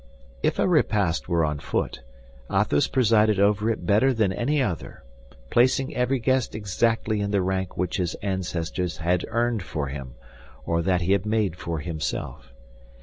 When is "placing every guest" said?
5.51-6.55